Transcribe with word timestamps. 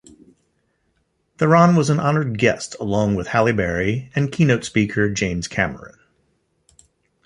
Theron 1.37 1.75
was 1.75 1.91
an 1.91 1.99
honoured 1.99 2.39
guest 2.39 2.75
along 2.79 3.13
with 3.13 3.27
Halle 3.27 3.51
Berry 3.51 4.09
and 4.15 4.31
keynote 4.31 4.65
speaker 4.65 5.11
James 5.13 5.47
Cameron. 5.47 5.93